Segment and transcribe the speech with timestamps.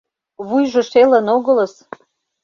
[0.47, 1.73] Вуйжо шелын огылыс.